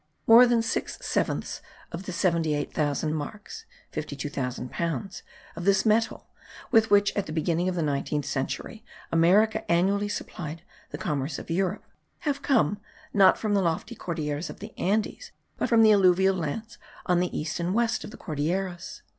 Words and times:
More 0.25 0.47
than 0.47 0.63
six 0.63 0.97
sevenths 1.01 1.61
of 1.91 2.07
the 2.07 2.11
seventy 2.11 2.55
eight 2.55 2.73
thousand 2.73 3.13
marks 3.13 3.65
(52,000 3.91 4.71
pounds) 4.71 5.21
of 5.55 5.63
this 5.63 5.85
metal, 5.85 6.25
with 6.71 6.89
which 6.89 7.15
at 7.15 7.27
the 7.27 7.31
beginning 7.31 7.69
of 7.69 7.75
the 7.75 7.83
19th 7.83 8.25
century 8.25 8.83
America 9.11 9.63
annually 9.71 10.09
supplied 10.09 10.63
the 10.89 10.97
commerce 10.97 11.37
of 11.37 11.51
Europe, 11.51 11.85
have 12.21 12.41
come, 12.41 12.79
not 13.13 13.37
from 13.37 13.53
the 13.53 13.61
lofty 13.61 13.93
Cordilleras 13.93 14.49
of 14.49 14.59
the 14.59 14.75
Andes, 14.75 15.31
but 15.55 15.69
from 15.69 15.83
the 15.83 15.91
alluvial 15.93 16.35
lands 16.35 16.79
on 17.05 17.19
the 17.19 17.37
east 17.39 17.59
and 17.59 17.71
west 17.75 18.03
of 18.03 18.09
the 18.09 18.17
Cordilleras. 18.17 19.03